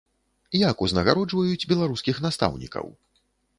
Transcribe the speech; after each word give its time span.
Як 0.69 0.81
узнагароджваюць 0.85 1.69
беларускіх 1.73 2.15
настаўнікаў? 2.29 2.93